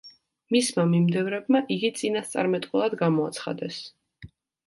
[0.53, 3.79] მისმა მიმდევრებმა იგი წინასწარმეტყველად გამოაცხადეს.